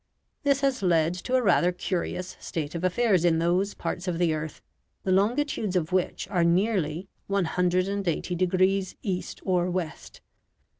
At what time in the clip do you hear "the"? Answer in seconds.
4.17-4.33, 5.03-5.11